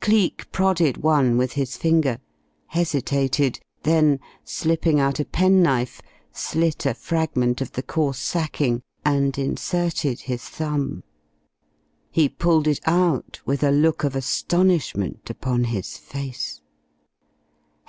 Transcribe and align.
Cleek 0.00 0.48
prodded 0.52 0.98
one 0.98 1.36
with 1.36 1.54
his 1.54 1.76
finger, 1.76 2.18
hesitated, 2.68 3.58
then 3.82 4.20
slipping 4.44 5.00
out 5.00 5.18
a 5.18 5.24
penknife, 5.24 6.00
slit 6.30 6.86
a 6.86 6.94
fragment 6.94 7.60
of 7.60 7.72
the 7.72 7.82
coarse 7.82 8.20
sacking 8.20 8.80
and 9.04 9.36
inserted 9.36 10.20
his 10.20 10.44
thumb.... 10.44 11.02
He 12.12 12.28
pulled 12.28 12.68
it 12.68 12.78
out 12.86 13.40
with 13.44 13.64
a 13.64 13.72
look 13.72 14.04
of 14.04 14.14
astonishment 14.14 15.28
upon 15.28 15.64
his 15.64 15.96
face. 15.96 16.62